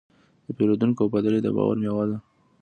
[0.45, 2.17] د پیرودونکي وفاداري د باور میوه ده.